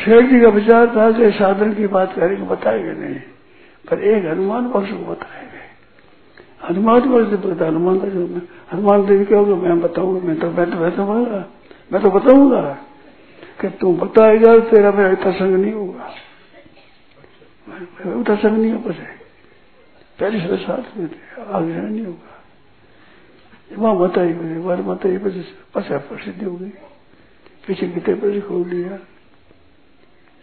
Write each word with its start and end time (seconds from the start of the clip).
शेर 0.00 0.22
जी 0.22 0.40
का 0.40 0.48
विचार 0.48 0.86
था 0.96 1.10
कि 1.12 1.30
साधन 1.30 1.74
की 1.74 1.86
बात 1.86 2.14
करेंगे, 2.14 2.42
बताएँगे 2.42 2.92
नहीं। 2.92 3.20
पर 3.88 4.02
एक 4.02 4.24
हनुमान 4.26 4.70
पक्ष 4.70 4.90
को 4.90 5.04
बताएँगे 5.12 5.60
हनुमान 6.68 7.00
पक्ष 7.00 7.30
पता 7.44 7.66
हनुमान 7.66 7.98
का 8.00 8.08
जो 8.08 8.26
हनुमान 8.72 9.06
देवी 9.06 9.24
क्या 9.24 9.38
होगा, 9.38 9.54
मैं 9.56 9.80
बताऊँगा, 9.80 10.20
मैं 10.26 10.38
तो 10.40 10.50
मैं 10.50 10.70
तो 10.70 10.76
बताऊँगा 10.78 11.46
मैं 11.92 12.02
तो 12.02 12.10
बताऊँगा 12.10 12.62
कि 13.60 13.68
तू 13.70 13.92
बताएगा, 13.94 14.58
तेरा 14.60 14.90
मेरा 14.92 15.10
इतना 15.10 15.32
संग 15.32 15.54
नहीं 15.54 15.72
होगा। 15.72 16.04
उतना 18.16 18.36
संग 18.36 18.56
नहीं 18.58 18.72
हो 18.72 18.78
पाए 18.78 19.08
पहले 20.20 20.40
से 20.40 20.56
साथ 20.56 20.96
में 20.96 21.08
थे, 21.08 21.42
आगे 21.52 21.74
नहीं 21.74 22.06
होगा। 22.06 22.30
वहाँ 23.78 23.96
बताई 23.98 24.32
बार 24.32 24.82
बताई 24.82 25.16
પછી 25.18 25.98
प्रसिद्धि 26.08 26.44
हो 26.44 26.56
गई। 26.56 26.72
पीछे 27.66 27.86
गीते 27.86 28.14
पर 28.14 28.40
खोल 28.40 28.66
लिया। 28.68 28.98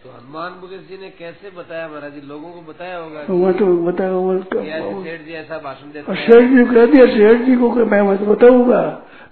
तो 0.07 0.13
हनुमान 0.13 0.51
मुकेश 0.61 0.81
जी 0.89 0.97
ने 0.97 1.09
कैसे 1.11 1.49
बताया 1.51 1.87
महाराज 1.87 2.13
जी? 2.13 2.21
लोगों 2.27 2.51
को 2.51 2.61
बताया 2.63 2.97
होगा 2.97 3.21
वहाँ 3.29 3.53
तो 3.53 3.65
बताया 3.85 4.11
होगा 4.11 4.37
सेठ 5.03 5.21
जी 5.21 5.33
ऐसा 5.35 5.57
भाषण 5.59 5.91
देते 5.91 6.11
हैं। 6.11 6.27
सेठ 6.27 6.49
जी 6.51 6.65
कह 6.65 6.85
दिया 6.91 7.05
सेठ 7.07 7.41
जी 7.45 7.55
को 7.55 7.85
मैं 7.85 8.01
मत 8.09 8.21
बताऊँगा। 8.29 8.81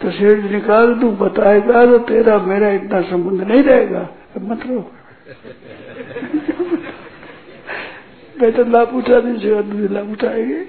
तो 0.01 0.11
सेठ 0.11 0.38
जी 0.38 0.49
ने 0.49 0.59
कहा 0.61 0.85
तू 1.01 1.11
बताएगा 1.21 1.85
तो 1.85 1.98
तेरा 2.09 2.38
मेरा 2.48 2.70
इतना 2.71 3.01
संबंध 3.11 3.41
नहीं 3.43 3.63
रहेगा। 3.63 4.09
मत 4.41 4.59
रहो 4.65 4.91
मैं 8.41 8.51
तो 8.51 8.63
लाभ 8.71 8.95
उठा 8.95 9.20
नहीं 9.20 9.34
दूसरे 9.34 9.87
लाभ 9.95 10.12
उठाएँगे 10.12 10.63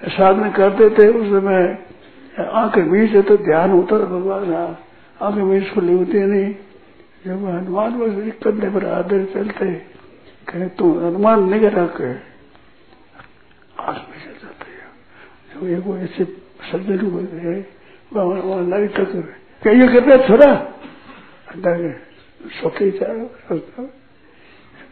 साधन 0.00 0.50
करते 0.52 0.90
थे 0.98 1.08
उस 1.14 1.26
समय। 1.28 1.78
आँखें 2.60 2.90
बीच 2.90 3.10
है 3.10 3.22
तो 3.22 3.36
ध्यान 3.48 3.70
होता 3.70 3.98
था 3.98 4.04
भगवान 4.12 4.52
आँखें 5.20 5.50
बीच 5.50 5.74
खुली 5.74 5.92
होती 5.94 6.18
नहीं। 6.26 6.54
जब 7.24 7.44
हनुमान 7.44 7.92
बस 7.98 8.14
कंधे 8.42 8.68
पर 8.70 8.84
आदर 8.86 9.24
चलते, 9.24 9.66
कहे, 10.48 10.68
तू 10.68 10.84
हनुमान 11.00 11.42
नहीं 11.42 11.70
रख 11.70 12.00
आस 13.80 14.00
में 14.08 14.18
चल 14.24 14.34
जाते 14.42 14.68
जो 15.50 15.66
एक 15.66 15.86
ऐसे 16.02 16.24
सज्जन 16.68 17.00
हुए 17.00 17.24
थे 17.24 17.54
वहाँ 18.12 18.62
लगी 18.62 18.88
तक 18.88 19.10
कहिए 19.64 19.86
कहते 19.88 20.28
थोड़ा 20.28 20.50
सोते 22.54 22.90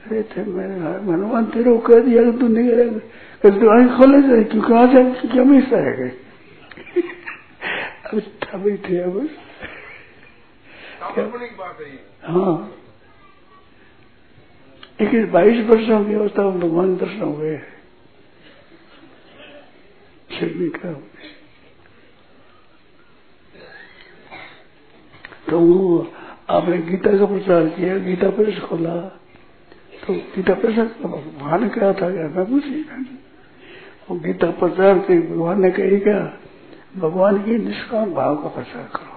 अरे 0.03 0.23
थे 0.23 0.45
मैंने 0.45 0.77
हनुमान 1.13 1.45
तेरे 1.47 1.77
कह 1.87 2.01
दिया, 2.01 2.23
तू 2.33 2.49
नहीं 2.49 2.69
करेगा 2.71 2.99
तो 3.43 3.69
आँख 3.71 3.91
खोले 3.99 4.19
जाए 4.23 4.45
क्योंकि 4.45 4.73
वहाँ 4.73 4.87
से 4.87 5.29
क्या 5.29 5.45
मिस 5.45 5.73
आएगा 5.73 6.09
अब 8.53 8.79
थे 8.89 8.97
अब 9.01 9.29
हाँ। 12.23 12.55
इक्कीस 15.01 15.29
बाईस 15.29 15.65
वर्षों 15.67 16.05
की 16.05 16.15
अवस्था 16.15 16.43
में 16.43 16.61
भगवान 16.61 16.97
दर्शन 16.97 17.23
हुए 17.23 17.57
शिवजी 20.31 20.69
का 20.77 20.93
तो 25.49 25.59
वो 25.59 26.13
आपने 26.51 26.79
गीता 26.79 27.17
का 27.19 27.27
प्रचार 27.27 27.67
किया, 27.69 27.97
गीता 27.99 28.31
प्रेस 28.31 28.59
खोला। 28.59 28.95
तो 30.03 30.15
गीता 30.15 30.55
प्रेस 30.55 30.79
भगवान 31.03 31.69
क्या 31.69 31.93
था 31.93 32.11
क्या 32.11 32.29
मैं 32.29 32.45
वो 34.11 34.19
गीता 34.19 34.51
प्रचार 34.51 34.99
के, 34.99 35.19
भगवान 35.29 35.63
ने 35.63 35.71
कही 35.71 35.99
क्या? 36.01 36.21
भगवान 36.97 37.43
की 37.43 37.59
निष्काम 37.59 38.15
भाव 38.15 38.37
का 38.37 38.49
प्रचार 38.49 38.89
करो। 38.97 39.12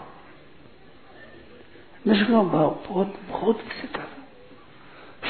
निष्काम 2.08 2.50
भाव 2.50 2.84
बहुत 2.90 3.16
बहुत 3.30 3.58
विचित्र 3.58 4.02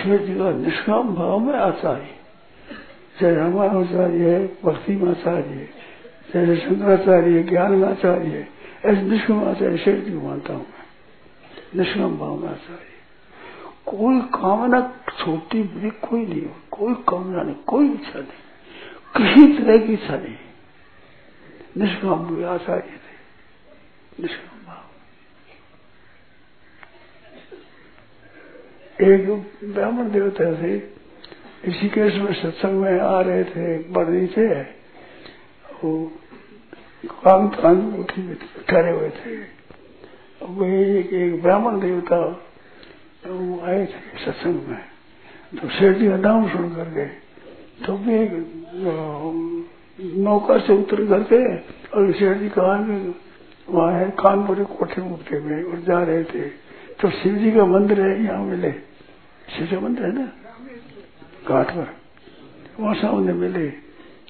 शेर 0.03 0.21
जी 0.21 0.35
का 0.35 0.49
निष्काम 0.51 1.15
भाव 1.15 1.39
में 1.39 1.53
आचार्य, 1.53 2.15
जय 3.21 3.35
रामाचार्य 3.35 4.29
है 4.29 4.47
भक्ति 4.63 4.95
में 4.95 5.11
आचार्य 5.11 5.69
जैसे 6.33 6.57
शंकराचार्य 6.57 7.43
ज्ञान 7.43 7.71
में 7.71 7.87
आचार्य 7.89 8.47
ऐसे 8.85 9.01
निष्काम 9.01 9.45
आचार्य 9.45 9.77
शेर 9.77 9.99
जी 9.99 10.11
को 10.11 10.19
मानता 10.19 10.53
हूँ 10.53 10.65
मैं। 10.65 11.83
निष्काम 11.83 12.17
भाव 12.17 12.35
में 12.35 12.49
आचार्य। 12.49 12.95
कोई 13.85 14.21
कामना 14.21 14.81
छोटी 15.19 15.63
बड़ी 15.63 15.89
कोई 15.89 16.25
नहीं 16.25 16.41
हो, 16.41 16.55
कोई 16.71 16.93
कामना 16.93 17.43
नहीं, 17.43 17.55
कोई 17.55 17.89
इच्छा 17.89 18.19
नहीं, 18.19 18.33
किसी 19.17 19.63
तरह 19.63 19.77
की 19.77 19.93
इच्छा 19.93 20.17
नहीं। 20.17 20.35
निष्काम 21.77 22.45
आचार्य 22.45 22.81
थे। 22.81 23.15
निष्काम 24.21 24.65
भाव 24.65 24.81
एक 28.95 29.27
ब्राह्मण 29.65 30.09
देवता 30.11 30.45
थे 30.61 30.75
ऋषिकेश 31.67 32.15
में 32.15 32.33
सत्संग 32.33 32.81
में 32.81 32.99
आ 32.99 33.19
रहे 33.21 33.43
थे 33.45 33.77
बड़ी 33.91 34.27
थे 34.27 34.47
वो 35.75 35.91
काम 37.23 37.49
ठहरे 37.49 38.91
हुए 38.91 39.09
थे। 39.09 39.35
वो 40.41 40.65
एक, 40.65 41.13
एक 41.13 41.41
ब्राह्मण 41.41 41.79
देवता 41.79 42.17
वो 43.25 43.59
आए 43.61 43.85
थे 43.85 44.25
सत्संग 44.25 44.67
में। 44.67 44.81
तो 45.53 45.69
सेठ 45.69 45.97
जी 45.97 46.07
का 46.07 46.17
नाम 46.19 46.47
सुन 46.49 46.69
कर 46.75 46.89
गए 46.89 47.09
तो 47.85 47.97
भी 47.97 48.13
एक 48.15 48.31
नौका 50.19 50.57
से 50.57 50.73
उतर 50.73 51.05
करके 51.07 51.41
और 51.89 52.11
सेठ 52.13 52.37
जी 52.37 52.49
कहा 52.49 52.75
वहाँ 53.69 53.91
है 53.93 54.09
कानपुर 54.19 54.63
कोठे 54.71 55.01
मुक्ते 55.01 55.39
में 55.39 55.63
और 55.63 55.79
जा 55.81 56.03
रहे 56.03 56.23
थे। 56.23 56.49
तो 56.99 57.09
शिव 57.09 57.35
जी 57.35 57.51
का 57.51 57.65
मंदिर 57.65 58.01
है, 58.01 58.23
यहाँ 58.23 58.43
मिले। 58.43 58.71
शिव 59.49 59.65
जी 59.67 59.77
मंदिर 59.77 60.05
है 60.05 60.13
ना? 60.13 60.25
घाट 61.47 61.69
पर। 61.69 61.87
वहाँ 62.79 62.93
सामने 62.95 63.33
मिले। 63.33 63.69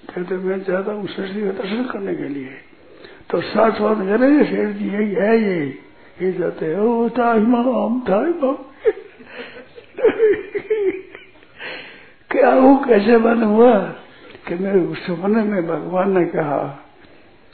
कहते, 0.05 0.35
मैं 0.37 0.59
चाहता 0.63 0.91
हूँ 0.91 1.07
शेष 1.07 1.29
जी 1.31 1.41
का 1.41 1.51
दर्शन 1.51 1.83
करने 1.83 2.15
के 2.15 2.27
लिए 2.29 2.53
तो 3.29 3.41
साथ 3.41 3.71
साथ 3.71 3.95
करे 3.95 4.45
शेर 4.45 4.71
जी, 4.71 4.87
यही 4.89 5.13
है 5.13 5.31
ये। 5.41 5.79
ये 6.21 6.31
जाते 6.31 6.79
ओ 6.79 7.09
ताइमाम 7.09 7.99
ताइमाम 8.01 8.57
क्या 12.31 12.49
वो 12.55 12.75
कैसे 12.77 13.17
बन 13.17 13.43
हुआ? 13.43 13.73
कि 14.47 14.55
मैं 14.55 14.73
उस 14.73 14.99
सपने 14.99 15.43
में 15.43 15.67
भगवान 15.67 16.17
ने 16.17 16.25
कहा 16.25 16.59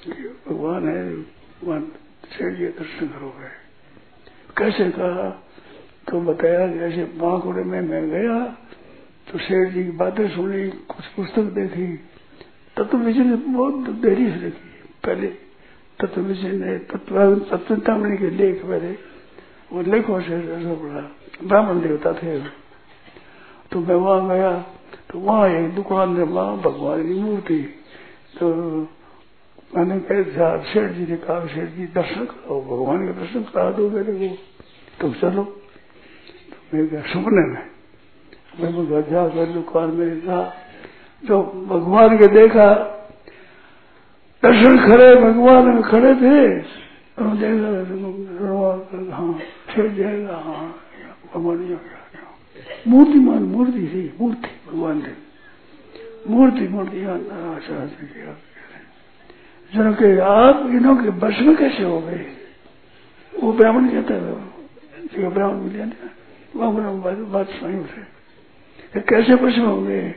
कि 0.03 0.11
भगवान 0.49 0.87
है, 0.89 1.15
भगवान 1.15 1.91
शेर 2.37 2.53
जी 2.55 2.65
दर्शन 2.65 3.07
करोगे। 3.07 3.49
कैसे 4.57 4.89
कहा? 4.89 5.29
तो 6.07 6.19
बताया 6.21 6.65
ऐसे 6.87 7.03
बांकुड़े 7.17 7.63
में 7.63 7.81
मैं 7.81 8.03
गया 8.09 8.39
तो 9.27 9.39
शेर 9.39 9.69
जी 9.69 9.83
की 9.83 9.91
बातें 9.91 10.27
सुनी, 10.29 10.67
कुछ 10.69 11.05
पुस्तक 11.15 11.45
देखी। 11.55 11.87
तत्व 12.77 12.97
ने 12.97 13.35
बहुत 13.47 13.89
देरी 14.01 14.29
से 14.31 14.39
लिखी 14.39 14.69
पहले 15.05 15.27
तत्व 15.99 16.21
ने 16.21 16.77
तत्व 16.89 17.35
तत्वतामणि 17.51 18.17
के 18.17 18.29
लेख 18.29 18.63
मेरे 18.65 18.97
वो 19.71 19.81
लेखों 19.81 20.19
से 20.21 20.39
पड़ा 20.75 21.01
ब्राह्मण 21.43 21.81
देवता 21.81 22.13
थे। 22.13 22.39
तो 23.71 23.79
मैं 23.79 23.95
वहाँ 23.95 24.27
गया 24.29 24.51
तो 25.09 25.19
वहाँ 25.19 25.47
एक 25.49 25.75
दुकान 25.75 26.09
में 26.09 26.23
वहाँ 26.25 26.57
भगवान 26.57 27.03
की 27.03 27.19
मूर्ति 27.19 27.59
तो 28.39 28.47
मैंने 29.75 29.97
कहा 30.01 30.47
शेठ 30.63 30.91
जी 30.91 31.05
ने 31.05 31.17
कहा 31.17 31.47
शेठ 31.47 31.69
जी, 31.69 31.85
दर्शन 31.95 32.25
करो 32.25 32.55
भगवान 32.61 33.05
के 33.07 33.13
दर्शन 33.19 33.43
करा 33.53 33.71
दो 33.71 33.89
मेरे 33.89 34.13
को। 34.13 34.27
तो 34.99 35.05
चलो 35.21 35.43
तो 35.43 36.57
मैं 36.73 36.87
गया 36.87 37.01
सपने 37.01 37.43
में, 37.47 37.63
मैं 38.59 38.71
घर 38.85 39.01
जाकर 39.11 39.45
दुकान 39.53 39.89
में 39.91 40.21
था 40.21 40.41
जो 41.23 41.41
भगवान 41.69 42.17
के 42.17 42.27
देखा, 42.27 42.67
दर्शन 44.43 44.77
खड़े 44.87 45.09
भगवान 45.15 45.63
में 45.67 45.83
खड़े 45.83 46.13
थे 46.15 46.37
तो 47.17 47.23
देखा 47.37 47.69
हाँ 49.15 49.33
जाएगा 49.89 50.35
हाँ 50.37 50.67
भगवान 51.35 51.57
मूर्तिमान, 52.87 53.43
मूर्ति 53.45 53.87
थी, 53.87 54.03
मूर्ति, 54.21 54.49
भगवान 54.67 55.01
की। 55.01 55.13
मूर्ति 56.27 56.67
मूर्ति 56.67 56.99
शास्त्र 57.67 58.05
किया 58.05 58.31
जनो 59.71 59.93
के 59.93 60.07
आप 60.19 60.65
इन्हों 60.67 60.95
के 60.97 61.09
बस 61.19 61.37
में 61.41 61.55
कैसे 61.57 61.83
हो 61.83 61.99
गए? 62.01 62.25
वो 63.33 63.51
ब्राह्मण 63.53 63.87
कहता 63.89 64.13
है, 64.13 64.21
जो 65.13 65.29
ब्राह्मण 65.29 65.57
मिले 65.57 65.85
ना 65.85 66.09
वहाँ 66.55 66.71
ब्राह्मण 66.75 67.31
बात 67.31 67.47
सुनी 67.49 67.77
उसे 67.79 69.01
कैसे 69.01 69.35
बस 69.35 69.57
में 69.57 69.67
हो 69.67 69.81
गए? 69.81 70.11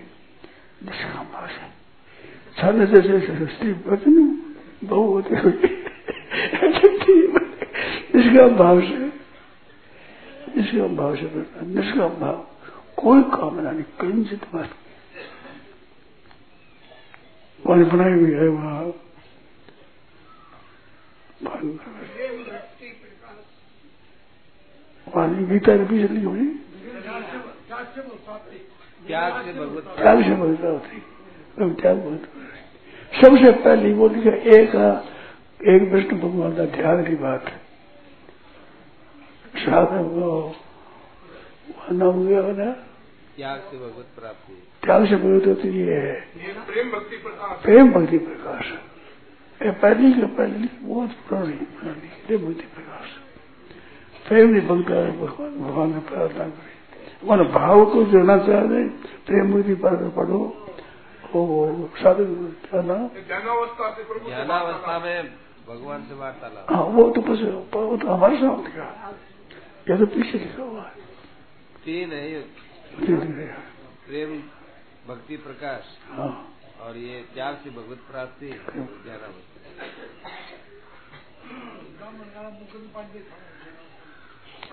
छाने 2.58 2.86
जैसे 2.86 3.46
स्त्री 3.46 3.70
बहु 4.84 5.04
होते 5.04 5.34
हुए। 5.34 5.52
निष्काम 8.14 8.50
भाव 8.56 8.80
से 8.80 8.96
निष्काम 10.56 10.96
भाव 10.96 11.16
से 11.16 11.26
निष्काम 11.66 12.12
भाव, 12.20 12.36
कोई 12.96 13.22
कामना 13.32 13.70
नहीं 13.70 13.84
किंचित 14.00 14.42
मत 14.54 14.70
वहाँ 17.60 17.84
बनाई 17.84 18.12
हुई 18.12 18.32
है 18.32 18.48
वहाँ। 18.48 18.73
गीता 25.46 25.76
के 25.76 25.84
पीछे 25.84 26.08
लिखी 26.08 26.24
हुई 26.24 26.46
त्याग 29.06 29.36
से 29.44 29.50
भगवत 30.32 30.64
होती। 30.64 31.02
लोग 31.58 31.70
त्याग 31.80 31.96
बहुत 31.98 32.22
सबसे 33.12 33.50
पहली 33.64 33.92
वो 33.92 34.08
लिखा 34.08 34.34
एक 34.54 34.72
एक 35.60 35.82
विष्णु 35.92 36.18
भगवान 36.18 36.54
का 36.56 36.64
त्याग 36.76 37.06
की 37.06 37.16
बात 37.16 37.44
वो 39.66 40.30
नाम 41.92 42.14
हुआ 42.16 42.40
ना 42.54 42.70
त्याग 43.36 43.58
से 43.60 43.76
भगवत 43.76 44.08
प्राप्ति 44.16 44.54
त्याग 44.82 45.06
से 45.08 45.16
भगवत 45.16 45.46
होती 45.46 45.68
है। 45.80 46.00
प्रेम 46.66 46.90
भक्ति 46.90 47.16
प्रकाश। 47.16 47.62
प्रेम 47.62 47.92
भक्ति 47.92 48.18
प्रकाश 48.20 48.64
ये 49.60 49.70
पहली 49.82 50.12
के 50.12 50.26
पहली 50.36 50.68
बहुत 50.82 51.10
पुरानी 51.28 51.56
पुरानी। 51.74 52.08
प्रेम 52.26 52.40
भक्ति 52.46 52.66
प्रकाश। 52.74 53.08
प्रेम 54.28 54.50
नहीं 54.50 54.66
भगता 54.68 54.94
है 54.94 55.10
भगवान 55.20 55.50
भगवान 55.58 55.94
ने 55.94 56.00
प्रार्थना 56.00 56.44
करी। 56.44 57.28
मन 57.28 57.44
भाव 57.52 57.84
को 57.84 58.04
जोड़ना 58.04 58.36
चाहते 58.38 58.88
प्रेम 59.26 59.54
भक्ति 59.54 59.74
पर 59.74 60.08
पढ़ो 60.08 60.40
वो 61.34 61.90
साधन 61.96 62.34
क्या 62.64 62.82
नाम 62.82 63.08
ज्ञानावस्था 64.26 64.98
में 64.98 65.30
भगवान 65.68 66.02
से 66.02 66.14
वार्तालाप 66.14 66.72
हाँ 66.72 66.82
वो 66.84 67.10
तो 67.10 67.20
बस 67.20 67.42
वो 67.74 67.96
तो 67.96 68.08
हमारे 68.08 68.36
सामने 68.36 68.70
का 68.70 69.14
या 69.90 69.96
तो 69.96 70.06
पीछे 70.06 70.38
लिखा 70.38 70.62
हुआ 70.62 70.82
है। 70.82 71.02
तीन 71.84 72.12
है 72.12 72.32
ये। 72.32 72.38
है। 73.08 73.46
प्रेम 74.06 74.42
भक्ति 75.08 75.36
प्रकाश। 75.36 75.84
हाँ। 76.10 76.32
और 76.80 76.96
ये 76.96 77.24
त्याग 77.34 77.56
से 77.64 77.70
भगवत 77.70 77.98
प्राप्ति 78.10 78.46
ज्ञानावस्था। 78.46 79.54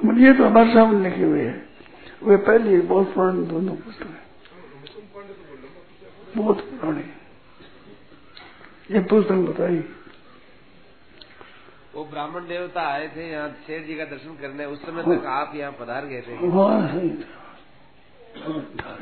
मतलब 0.05 0.19
ये 0.19 0.33
तो 0.33 0.43
हमारे 0.43 0.73
सामने 0.73 1.09
लिखे 1.09 1.23
हुए 1.23 1.41
है। 1.41 1.69
वे 2.23 2.37
पहले 2.37 2.79
बहुत 2.81 3.13
पुरानी 3.13 3.45
दोनों 3.45 3.75
पुस्तक 3.75 4.05
है। 4.05 4.21
बहुत 6.37 6.59
पुरानी। 6.59 7.03
ये 8.91 8.99
पुस्तक 8.99 9.39
बताई 9.49 9.83
वो 11.95 12.03
ब्राह्मण 12.05 12.47
देवता 12.47 12.81
आए 12.81 13.07
थे 13.15 13.31
यहाँ 13.31 13.49
शेर 13.67 13.81
जी 13.81 13.95
का 13.95 14.05
दर्शन 14.05 14.35
करने 14.41 14.65
उस 14.65 14.85
समय 14.85 15.03
तक 15.03 15.25
आप 15.25 15.55
यहाँ 15.55 15.71
पधार 15.71 16.05
गए 16.05 16.21
थे। 16.21 16.37
था। 18.77 18.97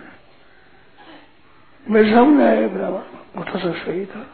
मेरे 1.86 2.14
सामने 2.14 2.46
आया 2.48 2.68
ब्राह्मण। 2.68 3.18
मोटा 3.38 3.60
सा 3.60 3.72
सही 3.84 4.06
था। 4.06 4.26